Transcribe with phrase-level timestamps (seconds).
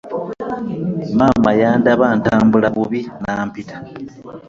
[1.17, 3.75] Maama yandaba ntambula bubi n'ampita.